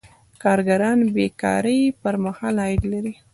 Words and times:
کارګران 0.43 0.99
بې 1.13 1.25
کارۍ 1.41 1.79
پر 2.01 2.15
مهال 2.25 2.55
عاید 2.63 2.83
لري. 2.93 3.13